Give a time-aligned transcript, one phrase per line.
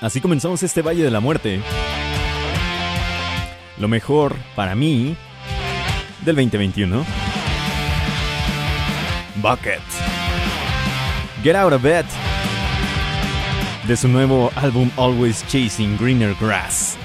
[0.00, 1.62] Así comenzamos este Valle de la Muerte.
[3.78, 5.16] Lo mejor para mí
[6.24, 7.04] del 2021.
[9.36, 9.80] Bucket.
[11.42, 12.04] Get Out of Bed.
[13.88, 16.96] De su nuevo álbum Always Chasing Greener Grass.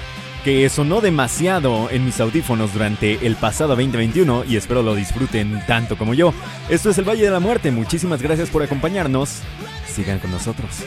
[0.44, 5.96] Que sonó demasiado en mis audífonos durante el pasado 2021 y espero lo disfruten tanto
[5.96, 6.34] como yo.
[6.68, 7.70] Esto es el Valle de la Muerte.
[7.70, 9.40] Muchísimas gracias por acompañarnos.
[9.86, 10.84] Sigan con nosotros.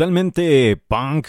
[0.00, 1.26] Totalmente punk.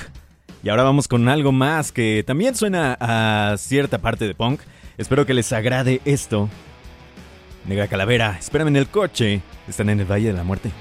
[0.63, 4.61] Y ahora vamos con algo más que también suena a cierta parte de punk.
[4.97, 6.47] Espero que les agrade esto.
[7.67, 9.41] Negra Calavera, espérame en el coche.
[9.67, 10.71] Están en el Valle de la Muerte.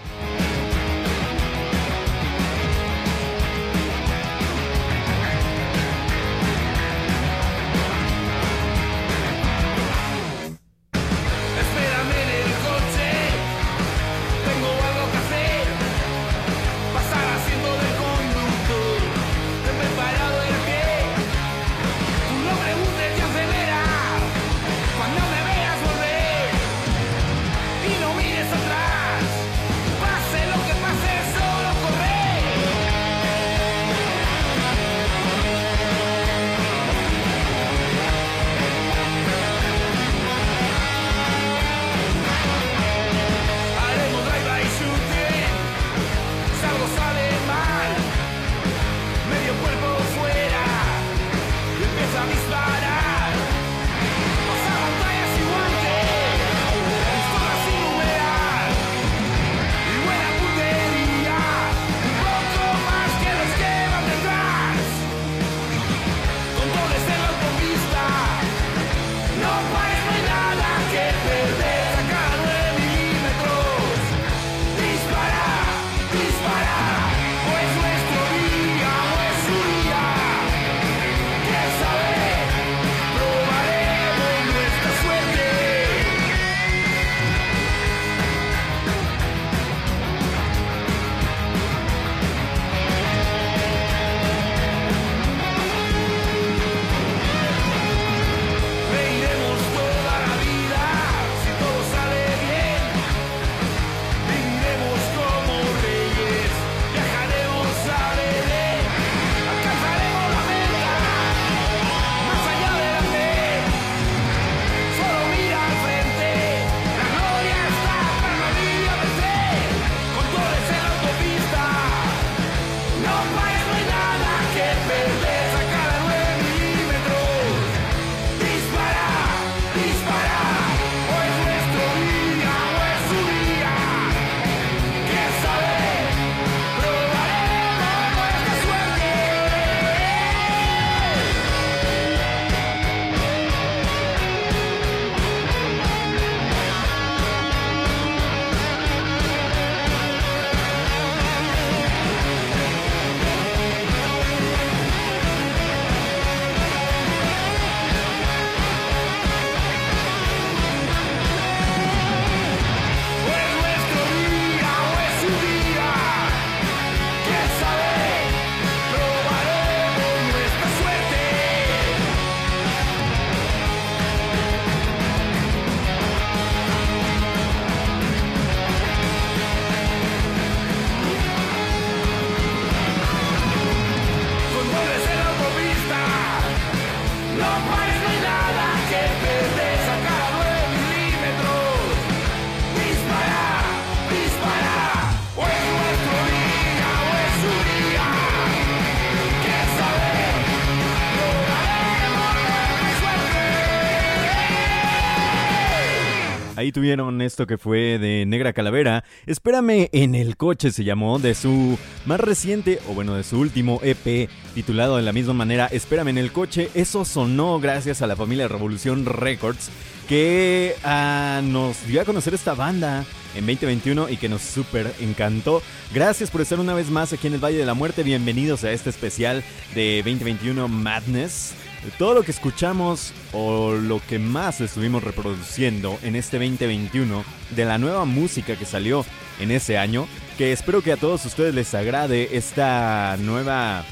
[206.72, 209.04] Tuvieron esto que fue de Negra Calavera.
[209.26, 213.80] Espérame en el coche se llamó, de su más reciente, o bueno, de su último
[213.82, 216.70] EP, titulado de la misma manera, Espérame en el coche.
[216.74, 219.70] Eso sonó gracias a la familia Revolución Records,
[220.08, 225.62] que ah, nos dio a conocer esta banda en 2021 y que nos súper encantó.
[225.94, 228.02] Gracias por estar una vez más aquí en el Valle de la Muerte.
[228.02, 229.42] Bienvenidos a este especial
[229.74, 231.54] de 2021 Madness
[231.98, 237.78] todo lo que escuchamos o lo que más estuvimos reproduciendo en este 2021 de la
[237.78, 239.04] nueva música que salió
[239.38, 240.06] en ese año,
[240.36, 243.84] que espero que a todos ustedes les agrade esta nueva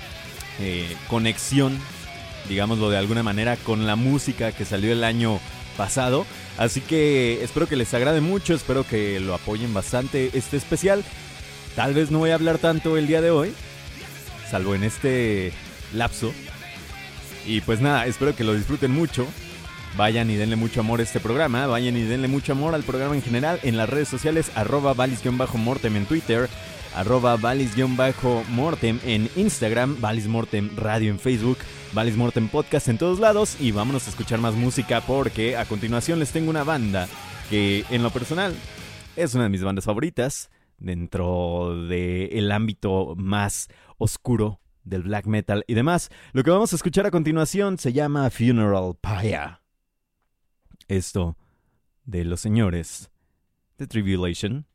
[0.61, 1.79] eh, conexión,
[2.49, 5.41] digámoslo de alguna manera, con la música que salió el año
[5.77, 6.27] pasado.
[6.59, 11.05] Así que espero que les agrade mucho, espero que lo apoyen bastante este especial.
[11.75, 13.55] Tal vez no voy a hablar tanto el día de hoy,
[14.51, 15.53] salvo en este
[15.95, 16.33] lapso
[17.49, 19.27] y pues nada, espero que lo disfruten mucho.
[19.97, 21.67] Vayan y denle mucho amor a este programa.
[21.67, 24.53] Vayan y denle mucho amor al programa en general en las redes sociales.
[24.55, 26.49] Arroba valis-mortem en Twitter.
[26.95, 30.01] Arroba valis-mortem en Instagram.
[30.01, 31.59] Valis Mortem Radio en Facebook.
[31.95, 33.57] Valis Mortem Podcast en todos lados.
[33.61, 37.09] Y vámonos a escuchar más música porque a continuación les tengo una banda
[37.49, 38.55] que en lo personal
[39.17, 45.75] es una de mis bandas favoritas dentro del ámbito más oscuro del black metal y
[45.75, 46.11] demás.
[46.33, 49.59] Lo que vamos a escuchar a continuación se llama Funeral Pyre.
[50.89, 51.37] Esto
[52.05, 53.11] de los señores
[53.77, 54.67] de Tribulation.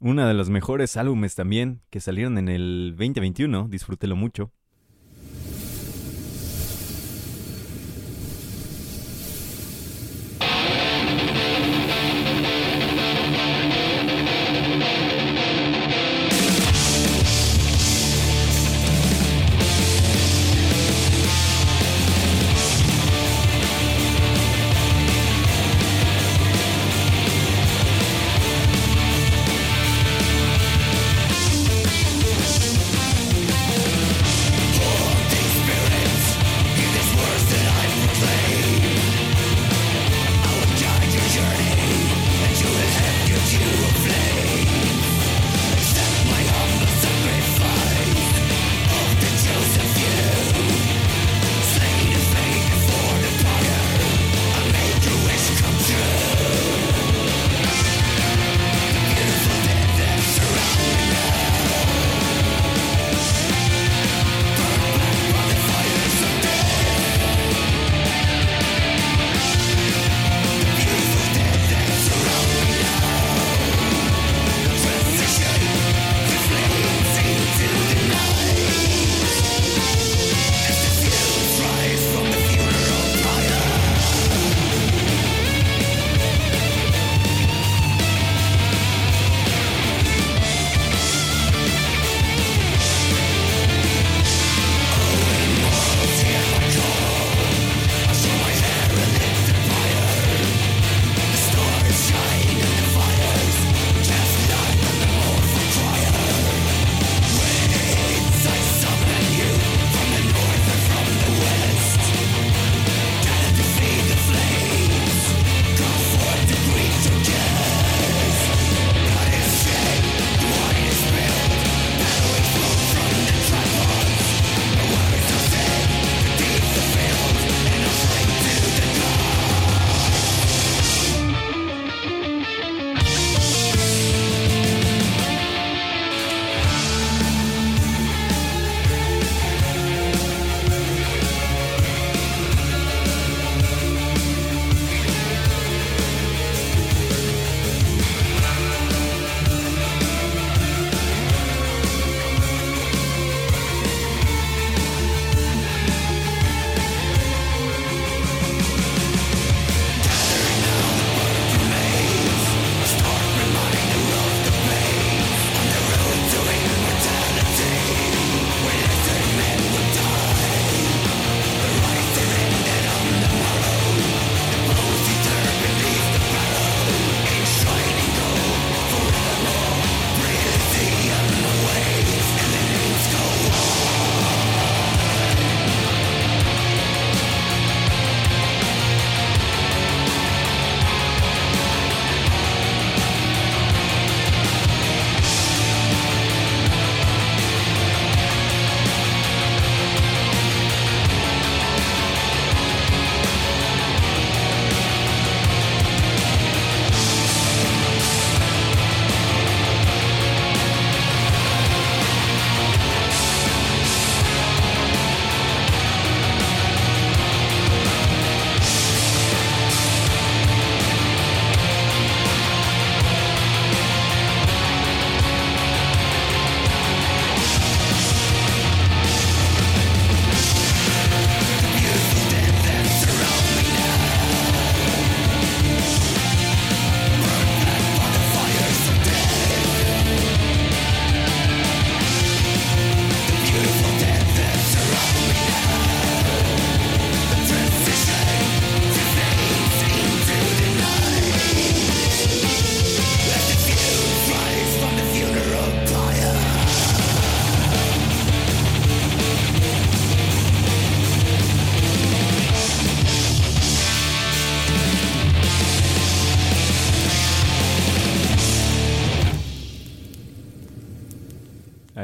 [0.00, 4.52] Una de los mejores álbumes también que salieron en el 2021, disfrútelo mucho.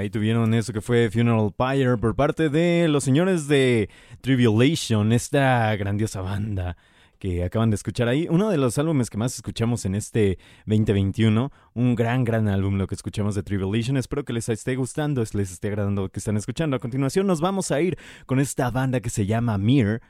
[0.05, 3.89] Ahí tuvieron eso que fue Funeral Pyre por parte de los señores de
[4.21, 6.77] Tribulation, esta grandiosa banda
[7.19, 8.27] que acaban de escuchar ahí.
[8.29, 11.51] Uno de los álbumes que más escuchamos en este 2021.
[11.73, 13.97] Un gran, gran álbum lo que escuchamos de Tribulation.
[13.97, 16.77] Espero que les esté gustando, les esté agradando lo que están escuchando.
[16.77, 17.97] A continuación nos vamos a ir
[18.27, 20.03] con esta banda que se llama Mir.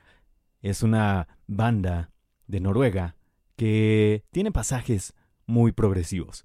[0.61, 2.11] Es una banda
[2.49, 3.15] de Noruega
[3.55, 5.15] que tiene pasajes
[5.47, 6.45] muy progresivos.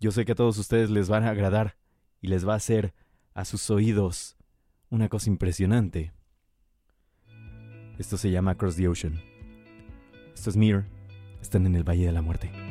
[0.00, 1.76] Yo sé que a todos ustedes les van a agradar
[2.20, 2.94] y les va a hacer
[3.34, 4.36] a sus oídos
[4.90, 6.12] una cosa impresionante.
[7.98, 9.20] Esto se llama Across the Ocean.
[10.34, 10.86] Esto es Mir.
[11.40, 12.67] Están en el Valle de la Muerte.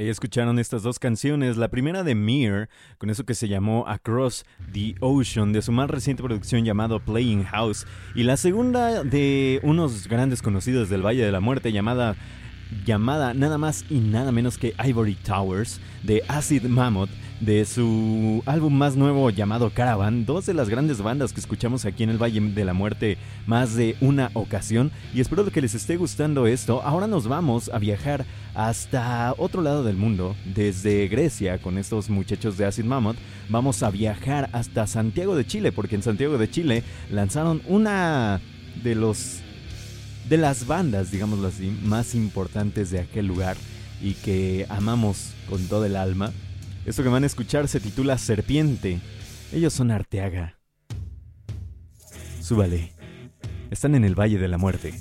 [0.00, 4.46] Ahí escucharon estas dos canciones, la primera de Mir, con eso que se llamó Across
[4.72, 10.08] the Ocean, de su más reciente producción llamado Playing House, y la segunda de unos
[10.08, 12.16] grandes conocidos del Valle de la Muerte llamada
[12.86, 17.10] llamada nada más y nada menos que Ivory Towers de Acid Mammoth
[17.40, 22.02] de su álbum más nuevo llamado Caravan, dos de las grandes bandas que escuchamos aquí
[22.02, 25.96] en el Valle de la Muerte más de una ocasión y espero que les esté
[25.96, 26.82] gustando esto.
[26.82, 32.58] Ahora nos vamos a viajar hasta otro lado del mundo, desde Grecia con estos muchachos
[32.58, 33.16] de Acid Mammoth,
[33.48, 38.40] vamos a viajar hasta Santiago de Chile porque en Santiago de Chile lanzaron una
[38.82, 39.40] de los
[40.28, 43.56] de las bandas, digámoslo así, más importantes de aquel lugar
[44.00, 46.32] y que amamos con todo el alma.
[46.86, 49.00] Esto que van a escuchar se titula Serpiente.
[49.52, 50.58] Ellos son Arteaga.
[52.40, 52.92] Súbale.
[53.70, 54.94] Están en el Valle de la Muerte.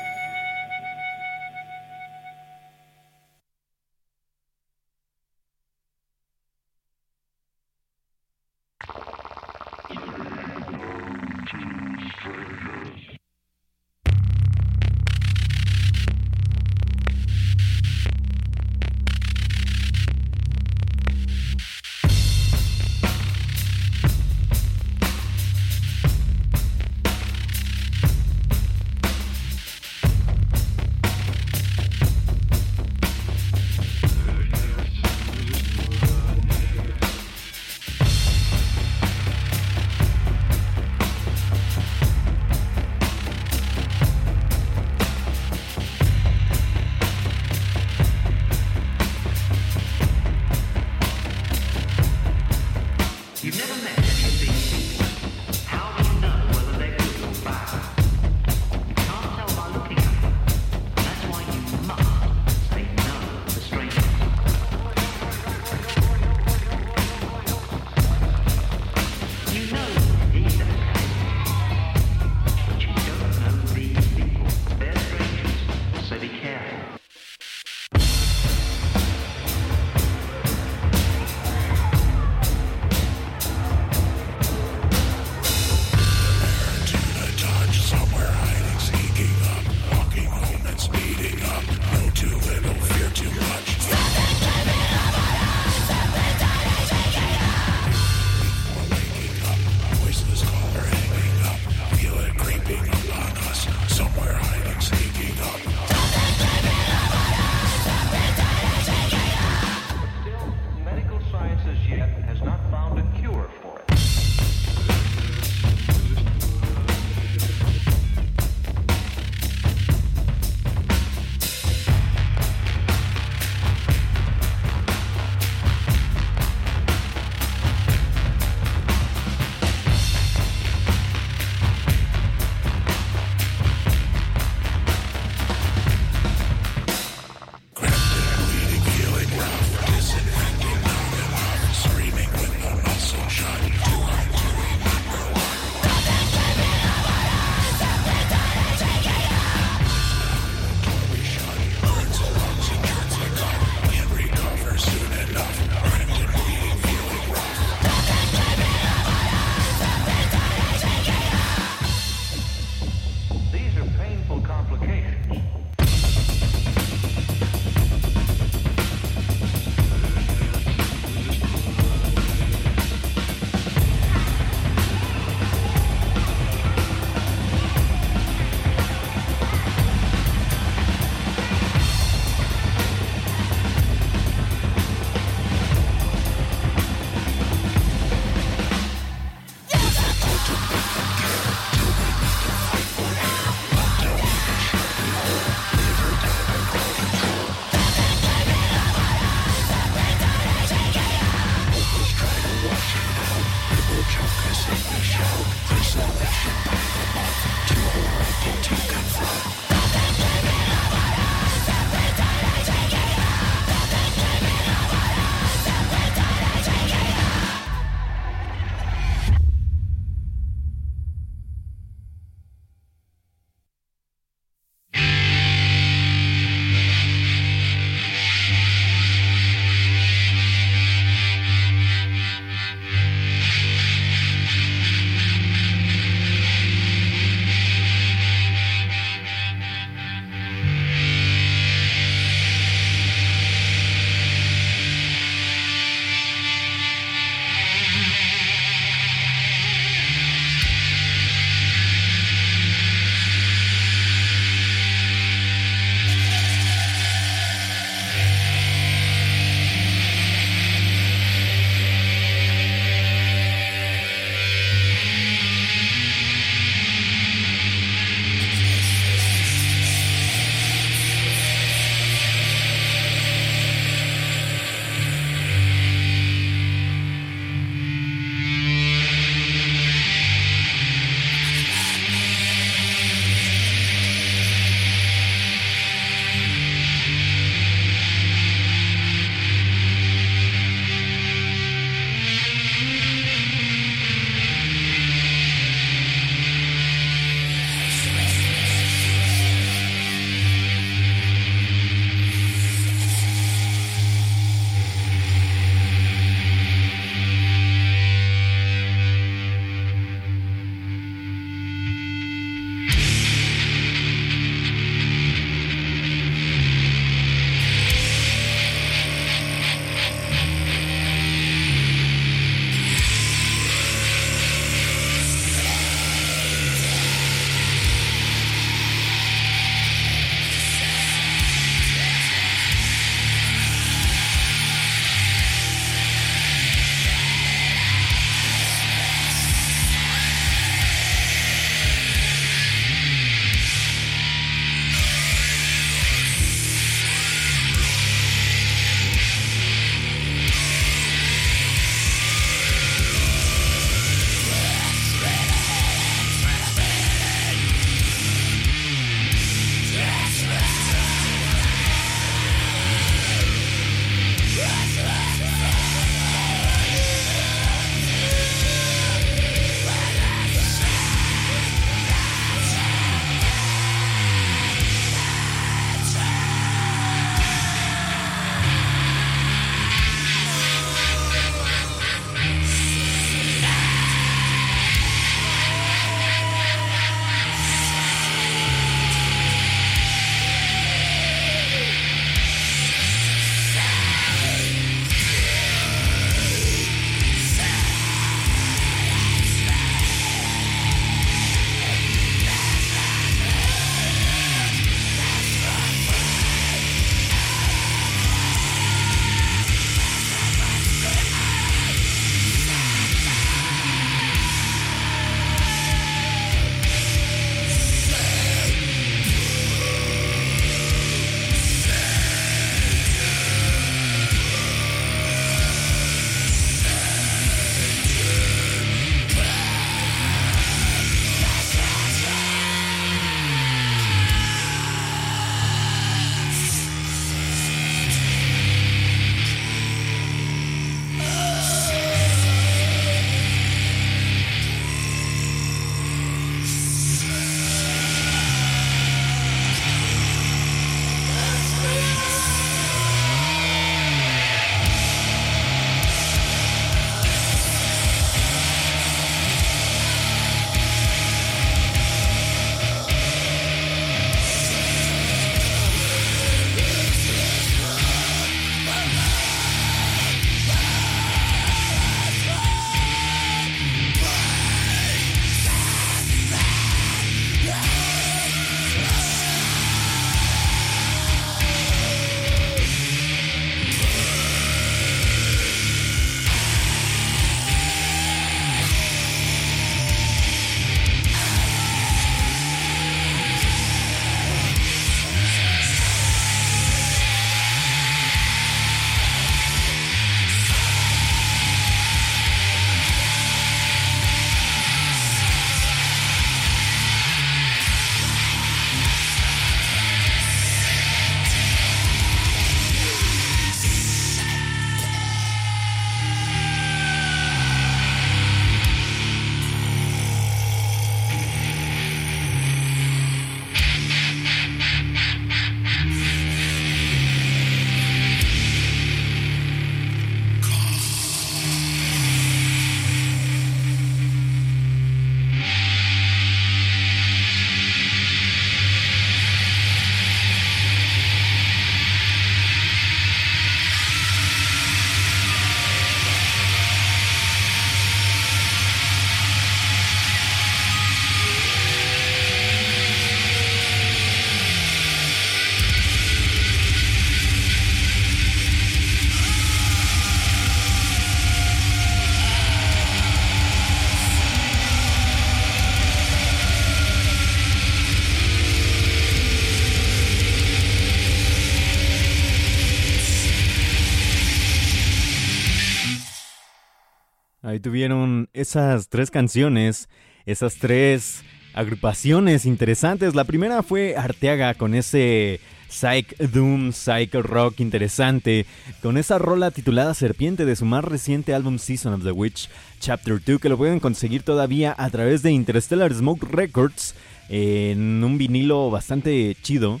[577.86, 580.08] Tuvieron esas tres canciones,
[580.44, 583.36] esas tres agrupaciones interesantes.
[583.36, 588.66] La primera fue Arteaga con ese Psych Doom, Psych Rock interesante,
[589.02, 592.68] con esa rola titulada Serpiente de su más reciente álbum Season of the Witch,
[592.98, 597.14] Chapter 2, que lo pueden conseguir todavía a través de Interstellar Smoke Records
[597.48, 600.00] en un vinilo bastante chido,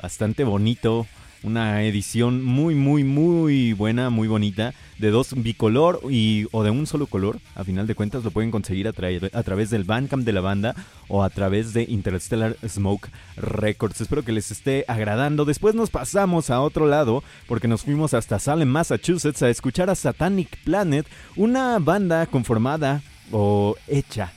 [0.00, 1.06] bastante bonito
[1.42, 6.86] una edición muy, muy, muy buena, muy bonita, de dos bicolor y, o de un
[6.86, 7.38] solo color.
[7.54, 10.74] A final de cuentas lo pueden conseguir a, a través del Bandcamp de la banda
[11.08, 14.00] o a través de Interstellar Smoke Records.
[14.00, 15.44] Espero que les esté agradando.
[15.44, 19.94] Después nos pasamos a otro lado porque nos fuimos hasta Salem, Massachusetts a escuchar a
[19.94, 24.32] Satanic Planet, una banda conformada o hecha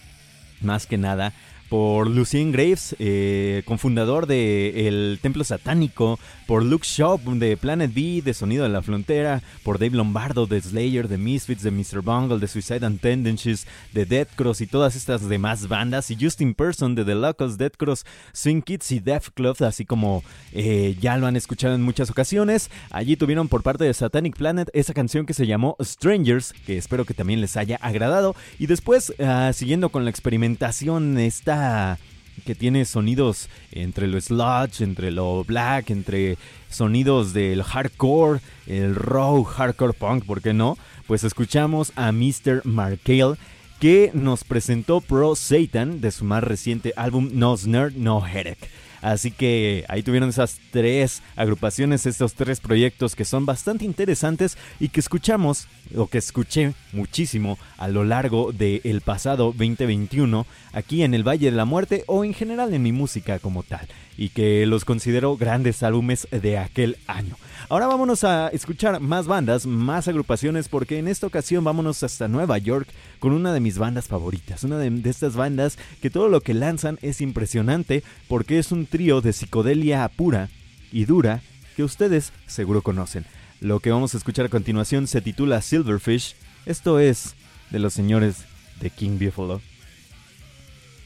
[0.61, 1.33] más que nada
[1.71, 6.19] por Lucien Graves, eh, cofundador del Templo Satánico,
[6.51, 10.59] por Luke Shop de Planet B, de Sonido de la Frontera, por Dave Lombardo de
[10.59, 12.01] Slayer, de Misfits, de Mr.
[12.01, 16.53] Bungle, de Suicide and Tendencies, de Dead Cross y todas estas demás bandas, y Justin
[16.53, 21.15] Person de The Locals, Dead Cross, Swing Kids y Death Club, así como eh, ya
[21.15, 22.69] lo han escuchado en muchas ocasiones.
[22.89, 27.05] Allí tuvieron por parte de Satanic Planet esa canción que se llamó Strangers, que espero
[27.05, 28.35] que también les haya agradado.
[28.59, 31.97] Y después, ah, siguiendo con la experimentación, esta
[32.45, 36.37] que tiene sonidos entre lo sludge, entre lo black, entre
[36.69, 40.77] sonidos del hardcore, el raw hardcore punk, ¿por qué no?
[41.07, 42.61] Pues escuchamos a Mr.
[42.63, 43.35] Markale
[43.79, 48.69] que nos presentó Pro Satan de su más reciente álbum No Snare, No Headache.
[49.01, 54.89] Así que ahí tuvieron esas tres agrupaciones, estos tres proyectos que son bastante interesantes y
[54.89, 61.27] que escuchamos, o que escuché muchísimo a lo largo del pasado 2021 aquí en el
[61.27, 63.87] Valle de la Muerte o en general en mi música como tal
[64.21, 67.37] y que los considero grandes álbumes de aquel año.
[67.69, 72.59] Ahora vámonos a escuchar más bandas, más agrupaciones, porque en esta ocasión vámonos hasta Nueva
[72.59, 76.53] York con una de mis bandas favoritas, una de, estas bandas que todo lo que
[76.53, 80.49] lanzan es impresionante porque es un trío de psicodelia pura
[80.91, 81.41] y dura
[81.75, 83.25] que ustedes seguro conocen.
[83.59, 86.35] Lo que vamos a escuchar a continuación se titula Silverfish,
[86.67, 87.33] esto es
[87.71, 88.45] de los señores
[88.81, 89.61] de King Buffalo.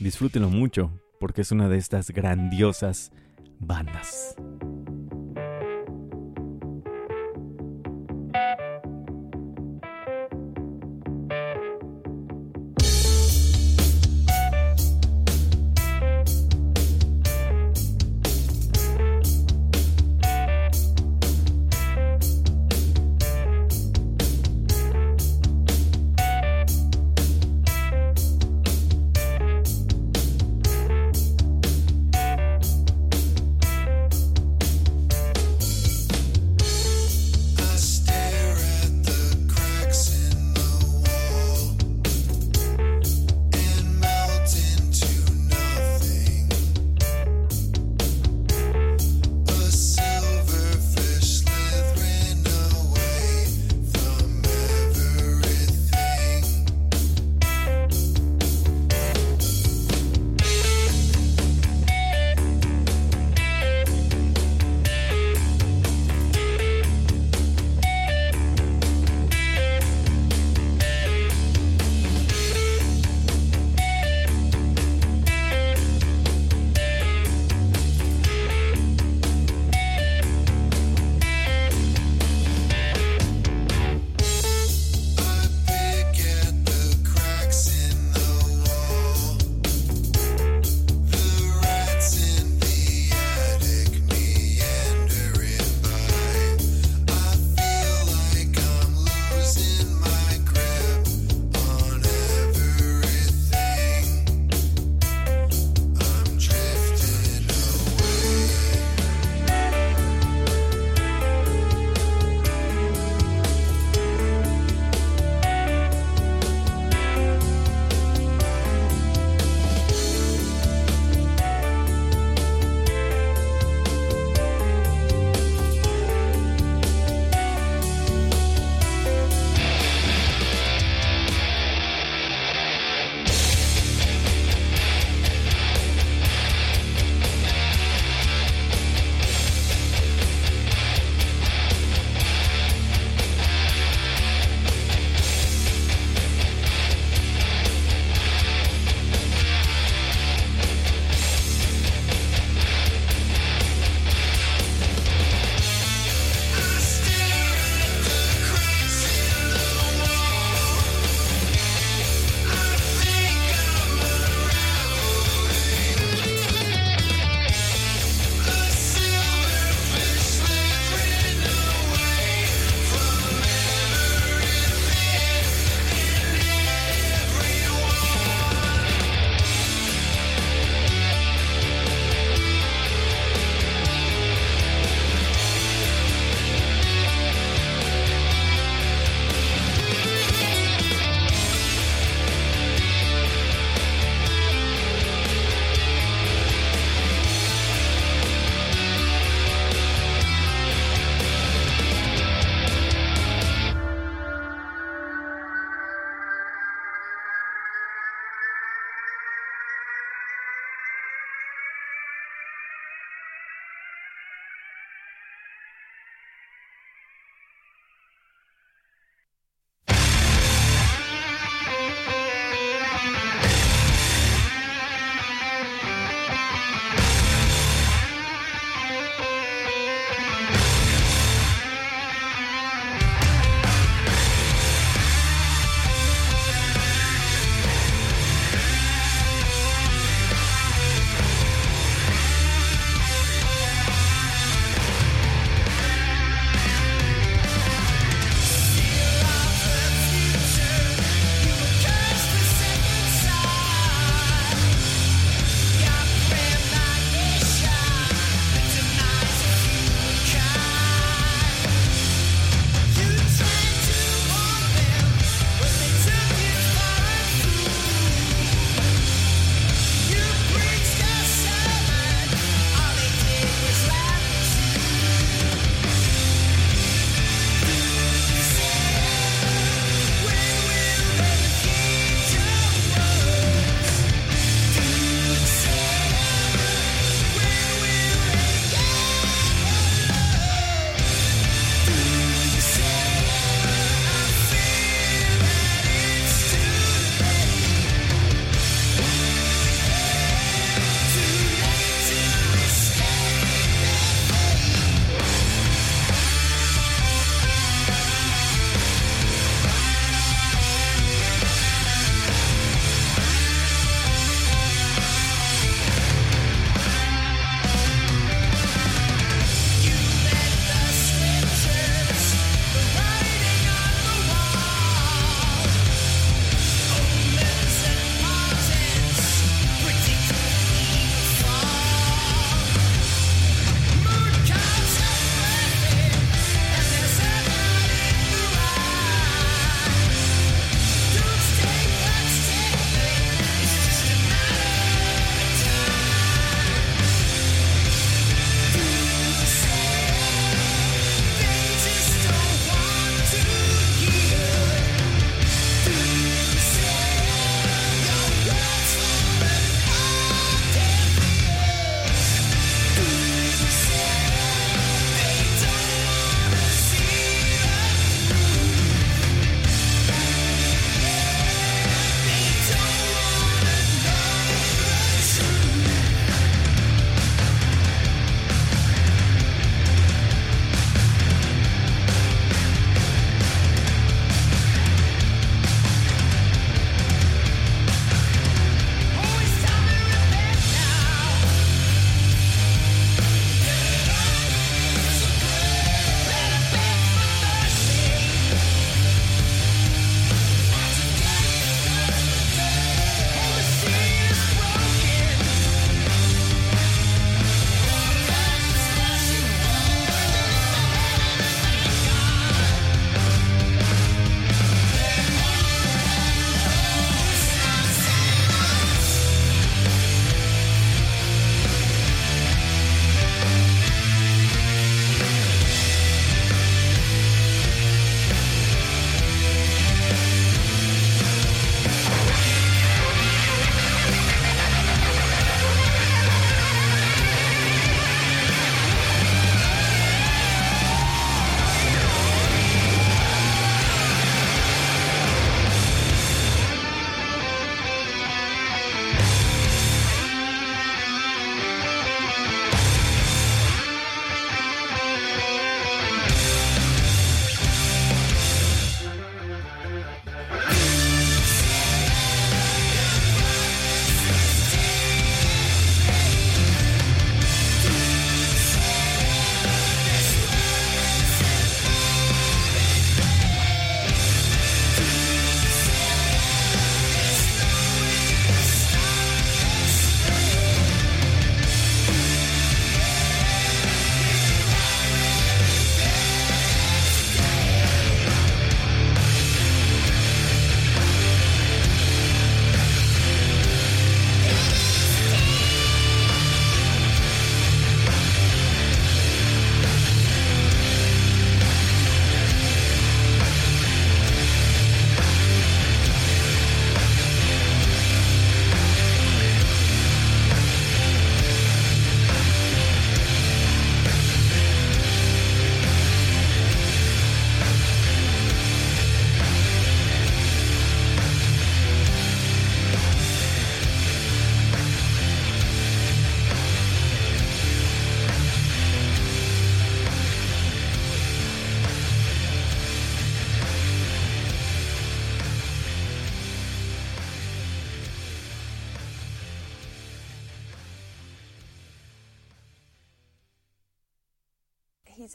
[0.01, 3.11] Disfrútenlo mucho porque es una de estas grandiosas
[3.59, 4.35] bandas.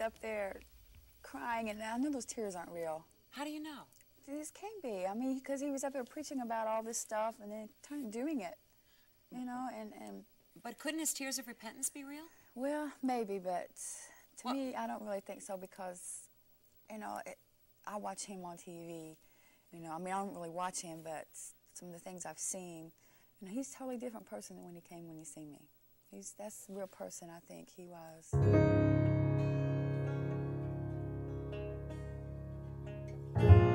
[0.00, 0.60] Up there
[1.22, 3.04] crying, and I know those tears aren't real.
[3.30, 3.82] How do you know?
[4.26, 5.06] This can't be.
[5.06, 8.40] I mean, because he was up there preaching about all this stuff and then doing
[8.40, 8.54] it,
[9.32, 10.24] you know, and, and
[10.62, 12.24] But couldn't his tears of repentance be real?
[12.54, 13.68] well, maybe, but
[14.38, 16.28] to Well- me, I don't really think so because,
[16.90, 17.38] you know, it,
[17.86, 19.16] I watch him on TV.
[19.72, 21.26] You know, I mean, I don't really watch him, but
[21.74, 22.92] some of the things I've seen,
[23.40, 25.68] you know, he's a totally different person than when he came when he seen me.
[26.10, 29.49] He's that's the real person I think he was.
[33.40, 33.69] The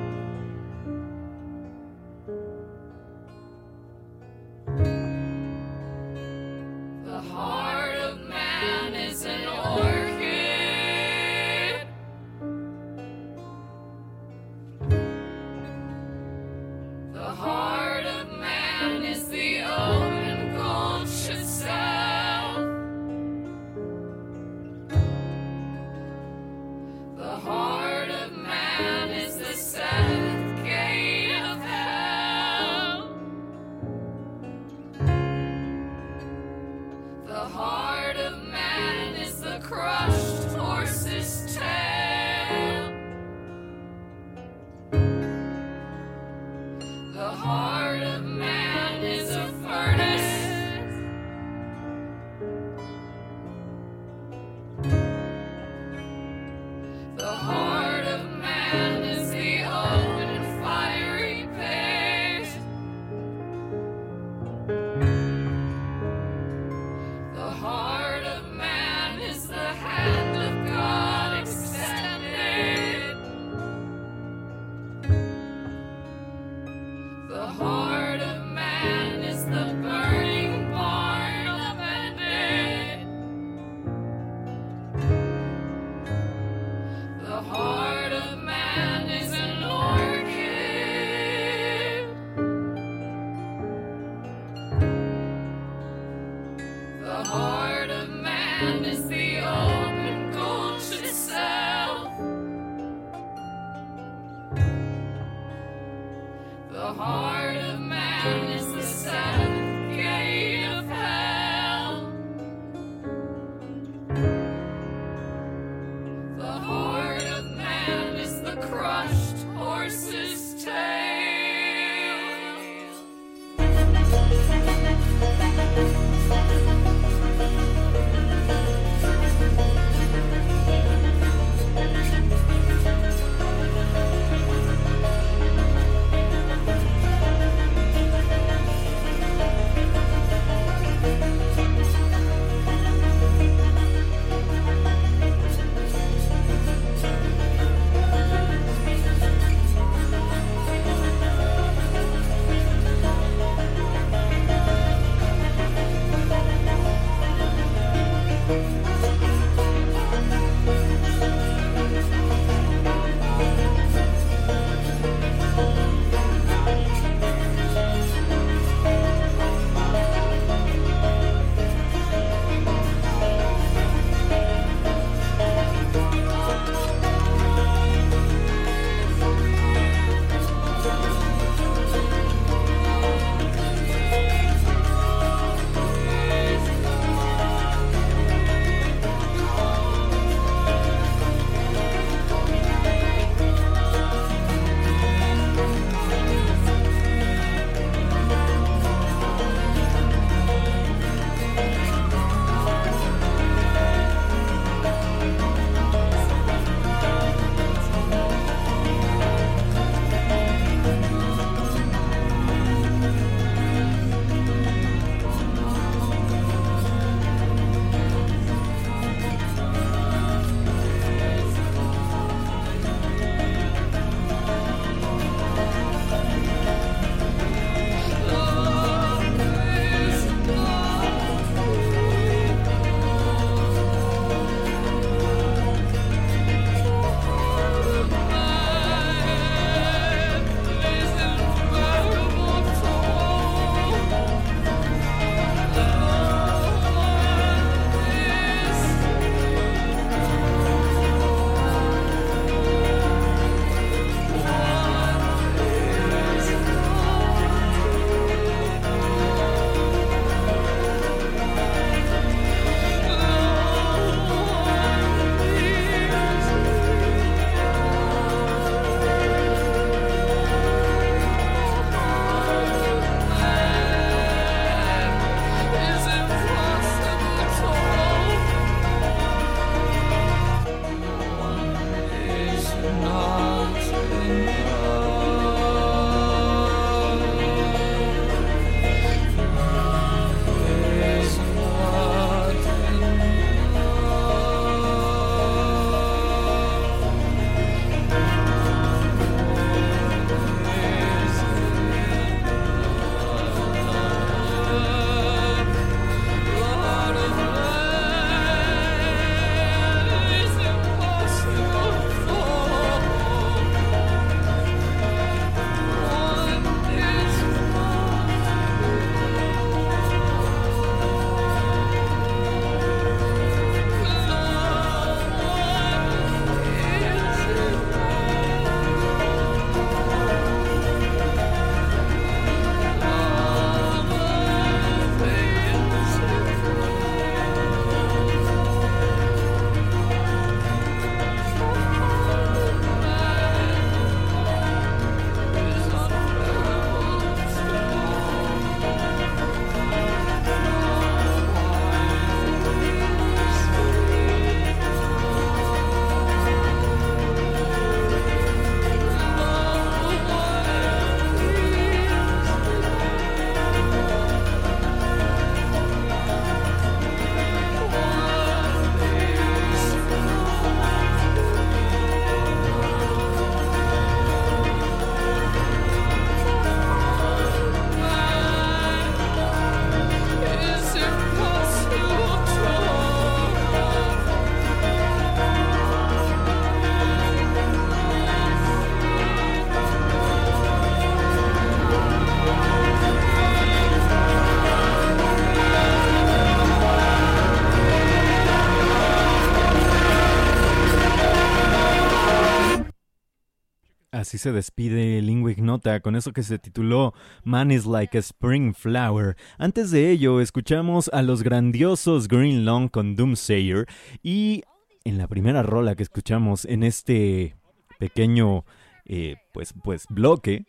[404.46, 409.36] se despide Lingwick Nota con eso que se tituló Man is like a Spring Flower.
[409.58, 413.86] Antes de ello, escuchamos a los grandiosos Green Long con Doomsayer
[414.22, 414.62] y
[415.02, 417.56] en la primera rola que escuchamos en este
[417.98, 418.64] pequeño
[419.04, 420.64] eh, pues, pues bloque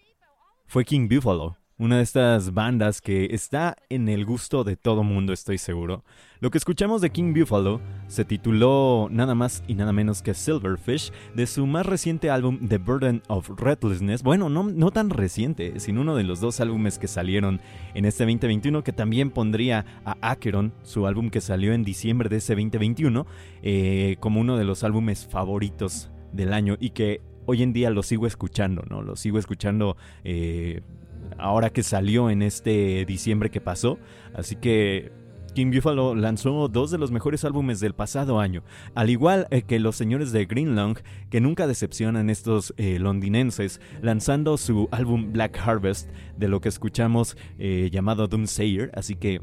[0.66, 5.32] fue King Buffalo una de estas bandas que está en el gusto de todo mundo,
[5.32, 6.04] estoy seguro.
[6.40, 11.12] Lo que escuchamos de King Buffalo se tituló nada más y nada menos que Silverfish
[11.36, 14.24] de su más reciente álbum The Burden of Recklessness.
[14.24, 17.62] Bueno, no, no tan reciente, sino uno de los dos álbumes que salieron
[17.94, 22.38] en este 2021 que también pondría a Acheron, su álbum que salió en diciembre de
[22.38, 23.28] ese 2021,
[23.62, 28.04] eh, como uno de los álbumes favoritos del año y que hoy en día lo
[28.04, 29.02] sigo escuchando, ¿no?
[29.02, 30.82] Lo sigo escuchando eh,
[31.38, 33.98] ahora que salió en este diciembre que pasó.
[34.34, 35.12] Así que
[35.58, 38.62] King Buffalo lanzó dos de los mejores álbumes del pasado año,
[38.94, 41.00] al igual eh, que los señores de Greenlong,
[41.32, 47.36] que nunca decepcionan estos eh, londinenses, lanzando su álbum Black Harvest, de lo que escuchamos
[47.58, 49.42] eh, llamado Doomsayer, así que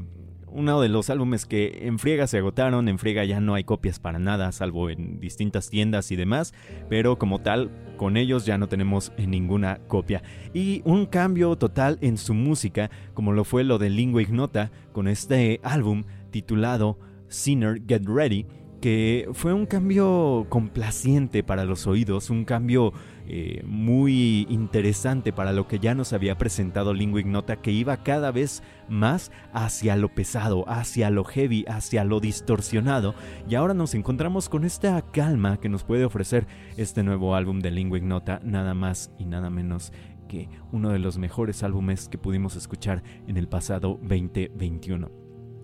[0.55, 3.99] uno de los álbumes que en friega se agotaron, en friega ya no hay copias
[3.99, 6.53] para nada, salvo en distintas tiendas y demás,
[6.89, 10.23] pero como tal, con ellos ya no tenemos ninguna copia.
[10.53, 15.09] Y un cambio total en su música, como lo fue lo de Lingua Ignota, con
[15.09, 16.97] este álbum titulado
[17.27, 18.45] Sinner Get Ready,
[18.81, 22.93] que fue un cambio complaciente para los oídos, un cambio
[23.27, 28.31] eh, muy interesante para lo que ya nos había presentado Lingua Ignota, que iba cada
[28.31, 33.15] vez más hacia lo pesado, hacia lo heavy, hacia lo distorsionado,
[33.49, 36.45] y ahora nos encontramos con esta calma que nos puede ofrecer
[36.77, 39.91] este nuevo álbum de Lingua Ignota, nada más y nada menos
[40.27, 45.09] que uno de los mejores álbumes que pudimos escuchar en el pasado 2021.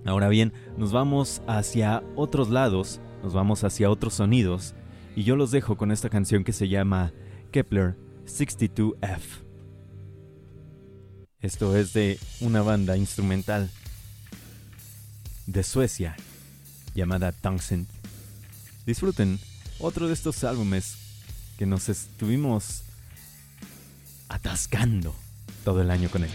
[0.05, 4.74] Ahora bien, nos vamos hacia otros lados, nos vamos hacia otros sonidos,
[5.16, 7.14] y yo los dejo con esta canción que se llama
[7.52, 7.95] Kepler
[8.26, 9.20] 62F.
[11.41, 13.70] Esto es de una banda instrumental
[15.47, 16.16] de Suecia
[16.95, 17.88] llamada Townsend.
[18.86, 19.39] Disfruten
[19.80, 20.95] otro de estos álbumes
[21.58, 22.84] que nos estuvimos
[24.30, 25.14] atascando
[25.66, 26.32] todo el año con él.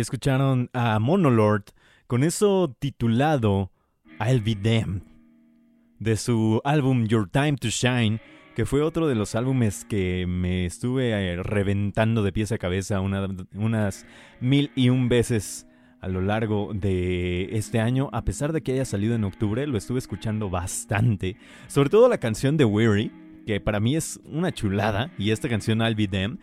[0.00, 1.64] Escucharon a Monolord
[2.06, 3.70] con eso titulado
[4.20, 5.02] I'll Be Damned
[6.00, 8.20] de su álbum Your Time to Shine,
[8.56, 13.00] que fue otro de los álbumes que me estuve eh, reventando de pies a cabeza
[13.00, 14.06] unas
[14.40, 15.66] mil y un veces
[16.00, 19.76] a lo largo de este año, a pesar de que haya salido en octubre, lo
[19.76, 21.36] estuve escuchando bastante,
[21.68, 23.12] sobre todo la canción de Weary,
[23.46, 26.38] que para mí es una chulada, y esta canción I'll Be Them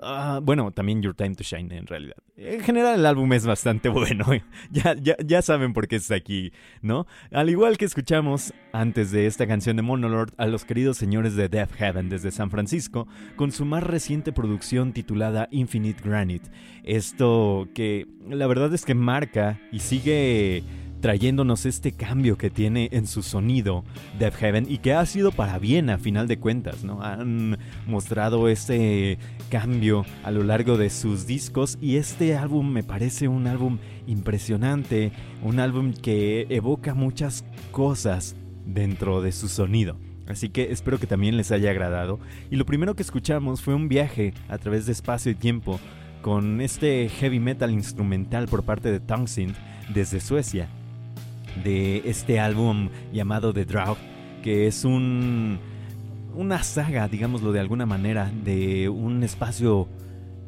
[0.00, 2.16] Ah, bueno, también Your Time to Shine en realidad.
[2.36, 4.24] En general el álbum es bastante bueno.
[4.70, 7.06] ya, ya, ya saben por qué está aquí, ¿no?
[7.30, 11.48] Al igual que escuchamos antes de esta canción de Monolord a los queridos señores de
[11.48, 13.06] Death Heaven desde San Francisco
[13.36, 16.50] con su más reciente producción titulada Infinite Granite.
[16.84, 20.64] Esto que la verdad es que marca y sigue
[21.02, 23.84] trayéndonos este cambio que tiene en su sonido
[24.20, 27.02] Death Heaven y que ha sido para bien a final de cuentas, ¿no?
[27.02, 27.58] Han
[27.88, 29.18] mostrado ese
[29.50, 35.10] cambio a lo largo de sus discos y este álbum me parece un álbum impresionante,
[35.42, 39.96] un álbum que evoca muchas cosas dentro de su sonido.
[40.28, 42.20] Así que espero que también les haya agradado.
[42.48, 45.80] Y lo primero que escuchamos fue un viaje a través de espacio y tiempo
[46.22, 49.56] con este heavy metal instrumental por parte de Townsend
[49.92, 50.68] desde Suecia
[51.62, 53.98] de este álbum llamado The Drought,
[54.42, 55.58] que es un,
[56.34, 59.88] una saga, digámoslo de alguna manera, de un espacio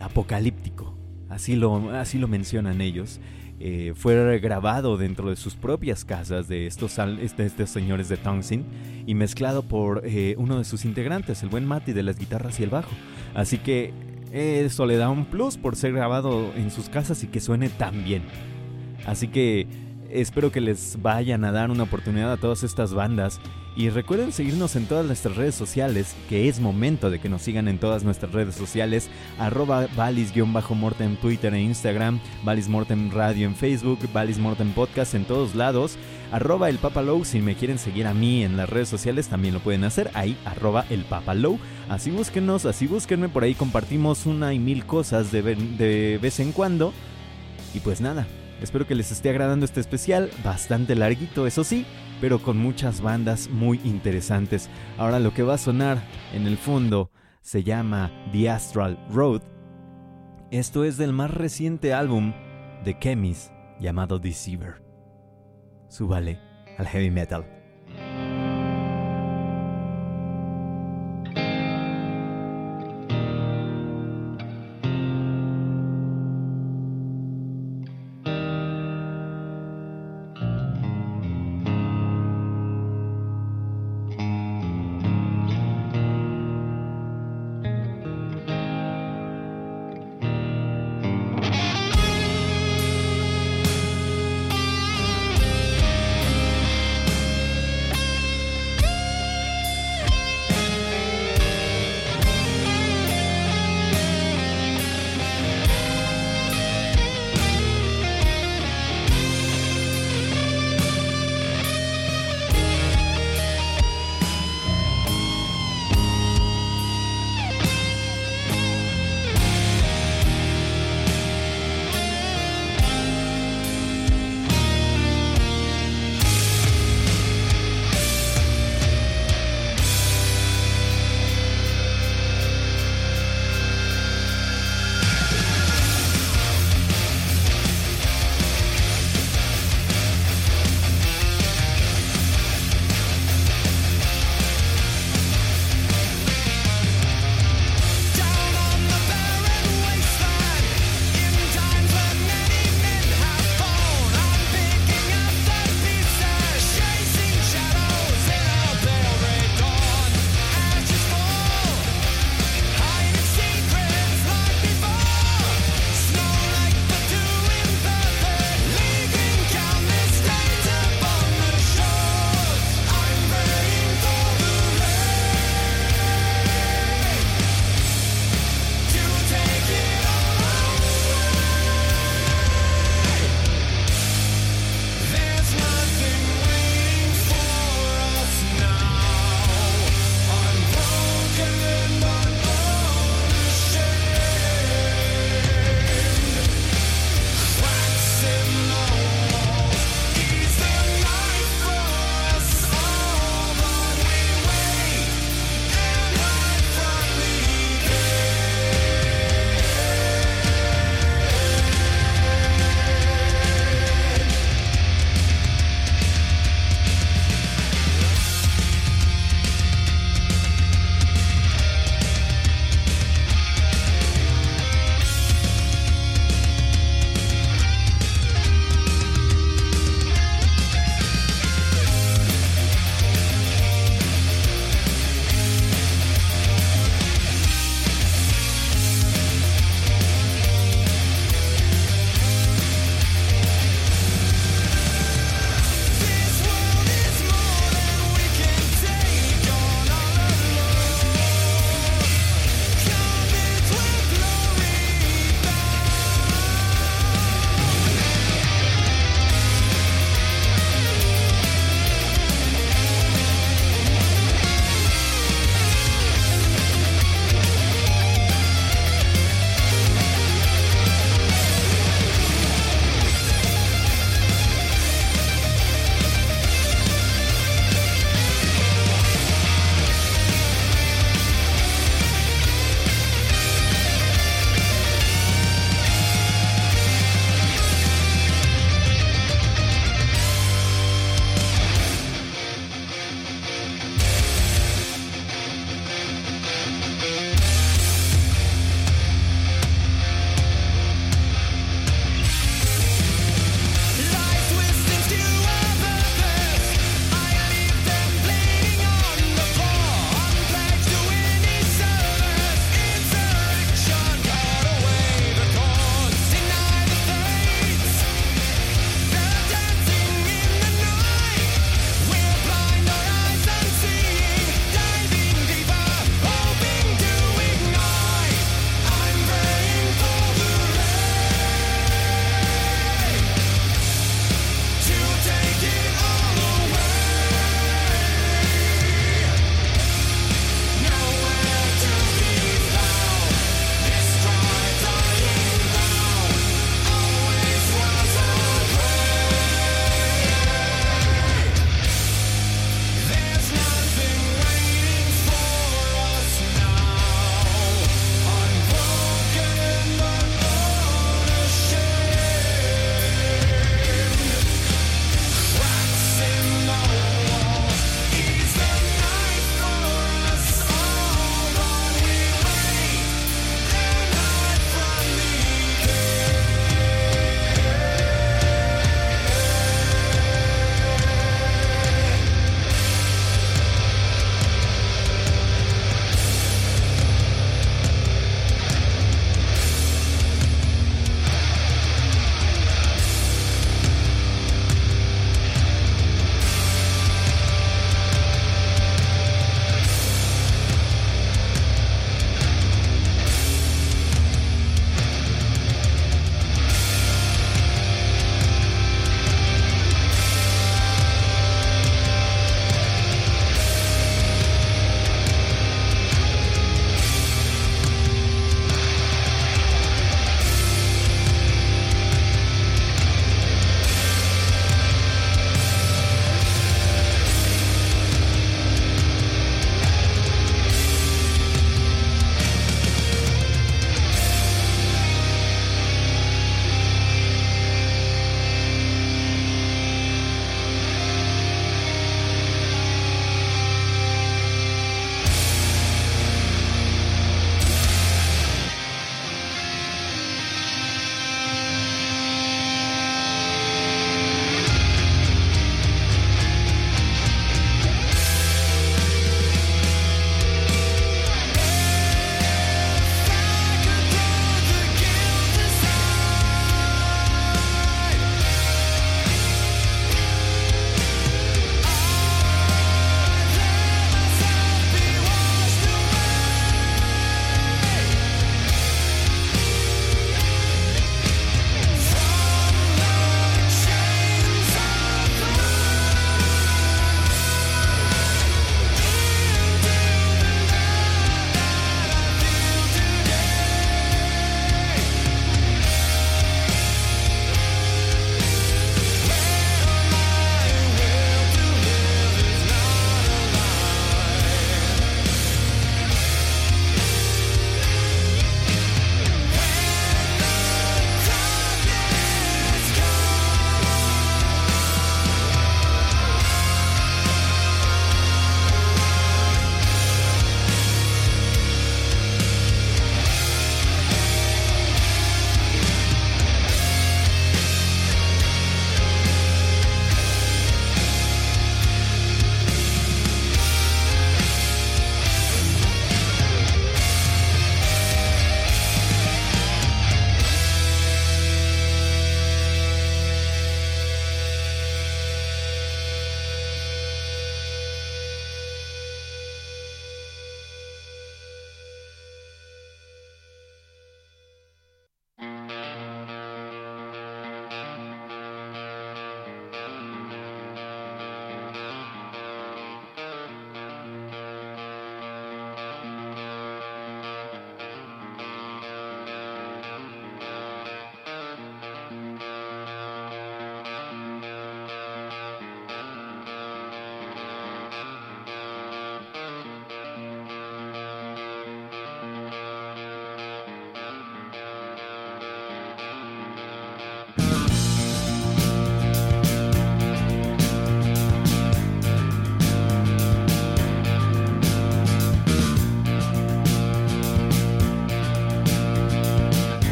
[0.00, 0.94] apocalíptico.
[1.28, 3.20] Así lo, así lo mencionan ellos.
[3.58, 8.64] Eh, fue grabado dentro de sus propias casas de estos, estos señores de Townsend
[9.06, 12.64] y mezclado por eh, uno de sus integrantes, el buen Matty de las guitarras y
[12.64, 12.90] el bajo.
[13.34, 13.94] Así que
[14.32, 18.04] eso le da un plus por ser grabado en sus casas y que suene tan
[18.04, 18.22] bien.
[19.06, 19.66] Así que
[20.16, 23.38] Espero que les vayan a dar una oportunidad a todas estas bandas.
[23.76, 27.68] Y recuerden seguirnos en todas nuestras redes sociales, que es momento de que nos sigan
[27.68, 33.54] en todas nuestras redes sociales, arroba valis-mortem en Twitter e Instagram, Valis Mortem Radio en
[33.54, 35.98] Facebook, Valis Mortem Podcast en todos lados,
[36.32, 39.60] arroba el Papalow, si me quieren seguir a mí en las redes sociales también lo
[39.60, 41.58] pueden hacer, ahí arroba el Papalow,
[41.90, 46.94] así búsquenos, así búsquenme, por ahí compartimos una y mil cosas de vez en cuando,
[47.74, 48.26] y pues nada,
[48.60, 51.84] Espero que les esté agradando este especial, bastante larguito, eso sí,
[52.20, 54.70] pero con muchas bandas muy interesantes.
[54.96, 56.02] Ahora lo que va a sonar
[56.32, 57.10] en el fondo
[57.42, 59.42] se llama The Astral Road.
[60.50, 62.32] Esto es del más reciente álbum
[62.84, 64.82] de Chemis llamado Deceiver.
[65.88, 66.40] Súbale
[66.78, 67.55] al heavy metal.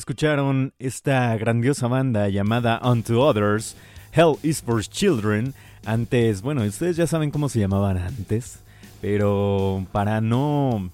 [0.00, 3.76] Escucharon esta grandiosa banda llamada Unto Others,
[4.12, 5.52] Hell is for Children.
[5.84, 8.60] Antes, bueno, ustedes ya saben cómo se llamaban antes,
[9.02, 10.90] pero para no,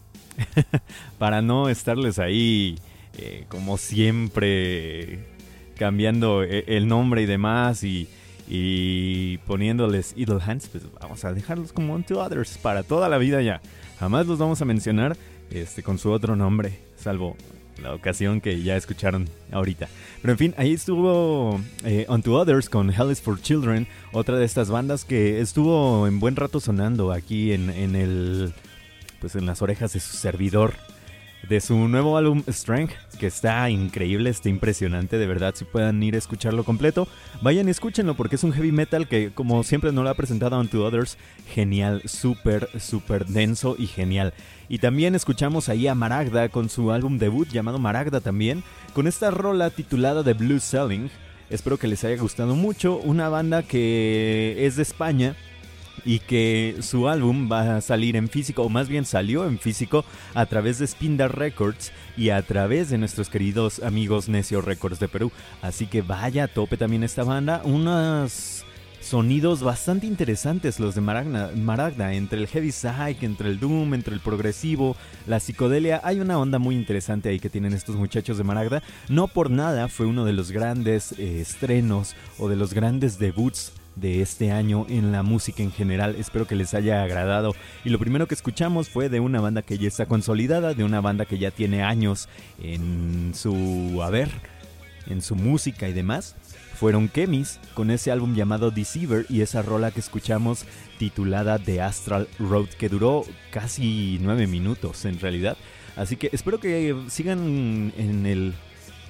[1.18, 2.80] para no estarles ahí
[3.16, 5.20] eh, como siempre
[5.78, 8.08] cambiando e, el nombre y demás y,
[8.48, 13.40] y poniéndoles Idle Hands, pues vamos a dejarlos como Unto Others para toda la vida
[13.40, 13.60] ya.
[14.00, 15.16] Jamás los vamos a mencionar
[15.50, 17.36] este, con su otro nombre, salvo
[17.82, 19.88] la ocasión que ya escucharon ahorita.
[20.22, 24.44] Pero en fin, ahí estuvo eh, Unto Others con Hell is for Children, otra de
[24.44, 28.52] estas bandas que estuvo en buen rato sonando aquí en, en el
[29.20, 30.74] pues en las orejas de su servidor
[31.48, 36.14] de su nuevo álbum Strength, que está increíble, está impresionante, de verdad, si puedan ir
[36.14, 37.06] a escucharlo completo,
[37.40, 40.58] vayan y escúchenlo porque es un heavy metal que como siempre no lo ha presentado
[40.58, 41.18] Unto Others,
[41.52, 44.34] genial, súper, súper denso y genial.
[44.68, 49.30] Y también escuchamos ahí a Maragda con su álbum debut llamado Maragda también, con esta
[49.30, 51.10] rola titulada The Blue Selling.
[51.48, 55.36] Espero que les haya gustado mucho, una banda que es de España
[56.06, 60.04] y que su álbum va a salir en físico, o más bien salió en físico
[60.34, 65.08] a través de Spindar Records y a través de nuestros queridos amigos Necio Records de
[65.08, 65.32] Perú.
[65.60, 68.64] Así que vaya a tope también esta banda, unos
[69.00, 74.14] sonidos bastante interesantes los de Maragda, Maragda, entre el heavy psych, entre el doom, entre
[74.14, 74.96] el progresivo,
[75.26, 78.82] la psicodelia, hay una onda muy interesante ahí que tienen estos muchachos de Maragda.
[79.08, 83.72] No por nada fue uno de los grandes eh, estrenos o de los grandes debuts
[83.96, 86.14] de este año en la música en general.
[86.16, 87.54] Espero que les haya agradado.
[87.84, 91.00] Y lo primero que escuchamos fue de una banda que ya está consolidada, de una
[91.00, 92.28] banda que ya tiene años
[92.62, 94.30] en su haber,
[95.08, 96.36] en su música y demás.
[96.74, 100.66] Fueron Kemis con ese álbum llamado Deceiver y esa rola que escuchamos
[100.98, 105.56] titulada The Astral Road que duró casi nueve minutos en realidad.
[105.96, 108.52] Así que espero que sigan en el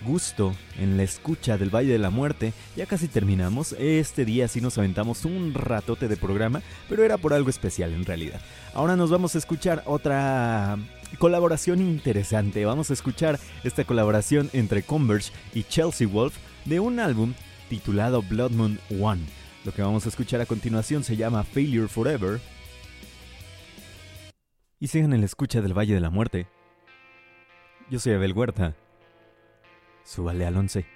[0.05, 2.52] gusto en la escucha del Valle de la Muerte.
[2.77, 3.73] Ya casi terminamos.
[3.78, 8.05] Este día sí nos aventamos un ratote de programa, pero era por algo especial en
[8.05, 8.40] realidad.
[8.74, 10.78] Ahora nos vamos a escuchar otra
[11.18, 12.64] colaboración interesante.
[12.64, 17.35] Vamos a escuchar esta colaboración entre Converge y Chelsea Wolf de un álbum
[17.68, 19.23] titulado Blood Moon One.
[19.64, 22.40] Lo que vamos a escuchar a continuación se llama Failure Forever.
[24.78, 26.47] Y sigan en la escucha del Valle de la Muerte.
[27.90, 28.77] Yo soy Abel Huerta.
[30.06, 30.86] Súbale al 11.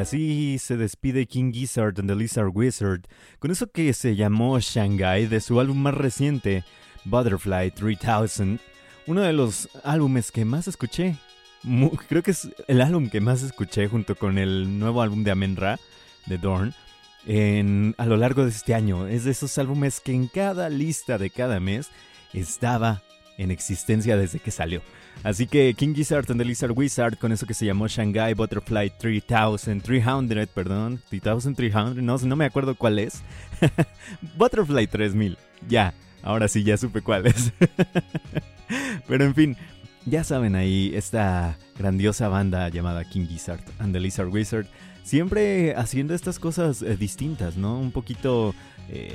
[0.00, 3.02] Así se despide King Gizzard and the Lizard Wizard
[3.38, 6.64] con eso que se llamó Shanghai de su álbum más reciente,
[7.04, 8.60] Butterfly 3000,
[9.06, 11.16] uno de los álbumes que más escuché.
[12.08, 15.56] creo que es el álbum que más escuché junto con el nuevo álbum de Amen
[15.56, 15.78] Ra,
[16.26, 16.74] de Dorn,
[17.98, 19.06] a lo largo de este año.
[19.06, 21.90] Es de esos álbumes que en cada lista de cada mes
[22.32, 23.02] estaba
[23.38, 24.82] en existencia desde que salió.
[25.22, 28.90] Así que King Gizzard and the Lizard Wizard con eso que se llamó Shanghai Butterfly
[28.98, 33.22] 3000, 300, perdón, 3300, no, no me acuerdo cuál es.
[34.38, 35.36] Butterfly 3000,
[35.68, 35.92] ya,
[36.22, 37.52] ahora sí ya supe cuál es.
[39.08, 39.56] Pero en fin,
[40.06, 44.66] ya saben ahí esta grandiosa banda llamada King Gizzard and the Lizard Wizard,
[45.02, 47.78] siempre haciendo estas cosas eh, distintas, ¿no?
[47.78, 48.54] Un poquito
[48.92, 49.12] eh,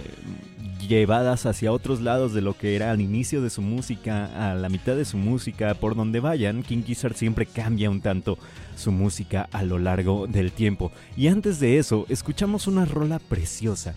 [0.88, 4.70] llevadas hacia otros lados de lo que era al inicio de su música, a la
[4.70, 8.38] mitad de su música, por donde vayan, King Gizzard siempre cambia un tanto
[8.78, 10.92] su música a lo largo del tiempo.
[11.18, 13.96] Y antes de eso, escuchamos una rola preciosa,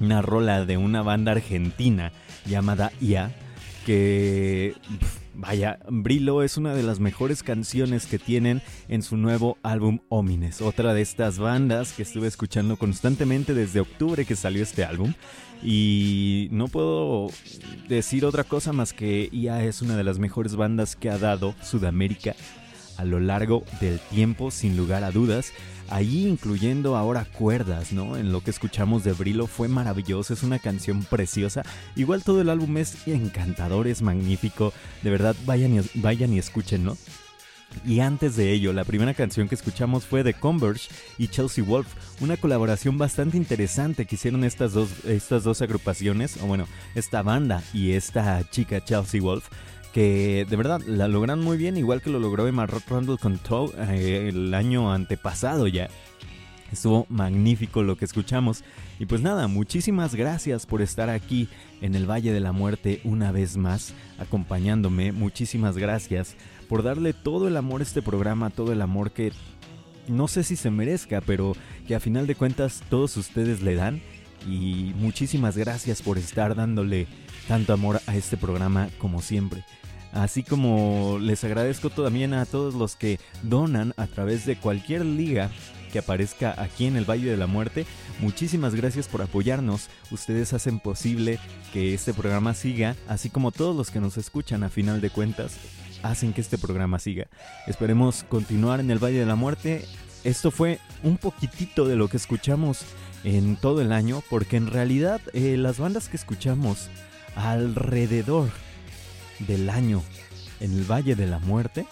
[0.00, 2.12] una rola de una banda argentina
[2.46, 3.32] llamada IA,
[3.84, 4.74] que...
[5.40, 10.60] Vaya, Brillo es una de las mejores canciones que tienen en su nuevo álbum Homines,
[10.60, 15.14] otra de estas bandas que estuve escuchando constantemente desde octubre que salió este álbum.
[15.62, 17.28] Y no puedo
[17.88, 21.54] decir otra cosa más que IA es una de las mejores bandas que ha dado
[21.62, 22.34] Sudamérica
[22.98, 25.52] a lo largo del tiempo, sin lugar a dudas.
[25.88, 28.18] Ahí incluyendo ahora cuerdas, ¿no?
[28.18, 31.62] En lo que escuchamos de Brillo fue maravilloso, es una canción preciosa.
[31.96, 34.74] Igual todo el álbum es encantador, es magnífico.
[35.02, 36.98] De verdad, vayan y, vayan y escúchenlo.
[37.86, 41.86] Y antes de ello, la primera canción que escuchamos fue de Converge y Chelsea Wolf,
[42.20, 47.62] una colaboración bastante interesante que hicieron estas dos, estas dos agrupaciones, o bueno, esta banda
[47.72, 49.48] y esta chica Chelsea Wolf
[49.92, 53.70] que de verdad la logran muy bien, igual que lo logró Emma Randall con Toe
[53.76, 55.88] eh, el año antepasado ya.
[56.72, 58.62] Estuvo magnífico lo que escuchamos.
[58.98, 61.48] Y pues nada, muchísimas gracias por estar aquí
[61.80, 65.12] en el Valle de la Muerte una vez más, acompañándome.
[65.12, 66.36] Muchísimas gracias
[66.68, 69.32] por darle todo el amor a este programa, todo el amor que
[70.08, 71.54] no sé si se merezca, pero
[71.86, 74.02] que a final de cuentas todos ustedes le dan.
[74.46, 77.06] Y muchísimas gracias por estar dándole
[77.48, 79.64] tanto amor a este programa como siempre.
[80.12, 85.50] Así como les agradezco también a todos los que donan a través de cualquier liga
[85.92, 87.86] que aparezca aquí en el Valle de la Muerte.
[88.20, 89.88] Muchísimas gracias por apoyarnos.
[90.10, 91.38] Ustedes hacen posible
[91.72, 95.56] que este programa siga, así como todos los que nos escuchan a final de cuentas
[96.02, 97.26] hacen que este programa siga.
[97.66, 99.84] Esperemos continuar en el Valle de la Muerte.
[100.24, 102.84] Esto fue un poquitito de lo que escuchamos
[103.24, 106.88] en todo el año, porque en realidad eh, las bandas que escuchamos
[107.38, 108.50] alrededor
[109.40, 110.02] del año
[110.60, 111.86] en el Valle de la Muerte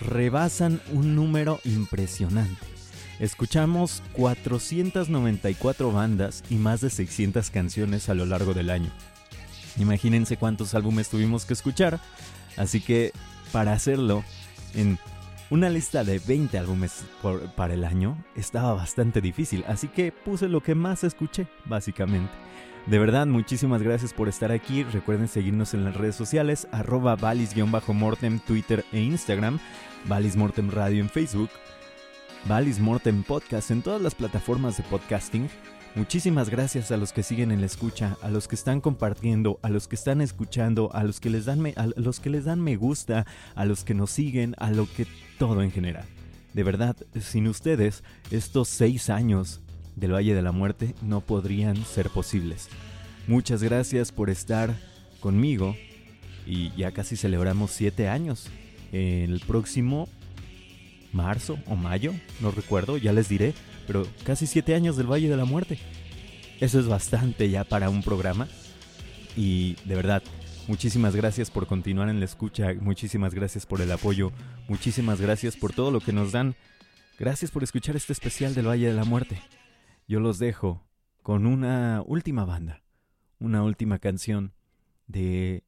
[0.00, 2.66] rebasan un número impresionante.
[3.20, 8.90] Escuchamos 494 bandas y más de 600 canciones a lo largo del año.
[9.78, 12.00] Imagínense cuántos álbumes tuvimos que escuchar,
[12.56, 13.12] así que
[13.52, 14.24] para hacerlo
[14.74, 14.98] en
[15.50, 17.04] una lista de 20 álbumes
[17.56, 22.32] para el año estaba bastante difícil, así que puse lo que más escuché, básicamente.
[22.86, 24.82] De verdad, muchísimas gracias por estar aquí.
[24.82, 29.60] Recuerden seguirnos en las redes sociales, arroba valis-mortem, Twitter e Instagram,
[30.06, 31.48] Valis Mortem Radio en Facebook,
[32.46, 35.48] Valis Mortem Podcast en todas las plataformas de podcasting.
[35.94, 39.68] Muchísimas gracias a los que siguen en la escucha, a los que están compartiendo, a
[39.68, 42.60] los que están escuchando, a los que les dan me, a los que les dan
[42.60, 45.06] me gusta, a los que nos siguen, a lo que
[45.38, 46.06] todo en general.
[46.52, 49.61] De verdad, sin ustedes, estos seis años
[49.96, 52.68] del Valle de la Muerte no podrían ser posibles.
[53.26, 54.74] Muchas gracias por estar
[55.20, 55.76] conmigo
[56.46, 58.48] y ya casi celebramos siete años.
[58.90, 60.08] El próximo
[61.12, 63.54] marzo o mayo, no recuerdo, ya les diré,
[63.86, 65.78] pero casi siete años del Valle de la Muerte.
[66.60, 68.48] Eso es bastante ya para un programa.
[69.36, 70.22] Y de verdad,
[70.68, 74.32] muchísimas gracias por continuar en la escucha, muchísimas gracias por el apoyo,
[74.68, 76.54] muchísimas gracias por todo lo que nos dan.
[77.18, 79.40] Gracias por escuchar este especial del Valle de la Muerte
[80.06, 80.86] yo los dejo
[81.22, 82.82] con una última banda,
[83.38, 84.52] una última canción
[85.06, 85.64] de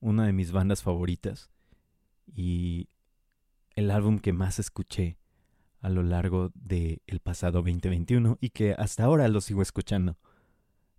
[0.00, 1.50] una de mis bandas favoritas
[2.26, 2.88] y
[3.74, 5.18] el álbum que más escuché
[5.80, 10.18] a lo largo del el pasado 2021 y que hasta ahora lo sigo escuchando.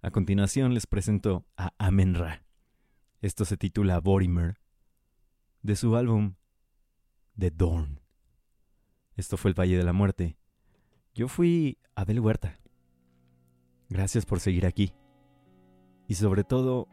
[0.01, 2.45] A continuación les presento a Amenra.
[3.21, 4.59] Esto se titula Borimer
[5.61, 6.35] de su álbum
[7.37, 7.99] The Dawn.
[9.15, 10.37] Esto fue el Valle de la Muerte.
[11.13, 12.57] Yo fui Abel Huerta.
[13.89, 14.93] Gracias por seguir aquí.
[16.07, 16.87] Y sobre todo,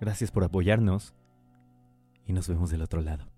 [0.00, 1.14] gracias por apoyarnos.
[2.26, 3.31] Y nos vemos del otro lado.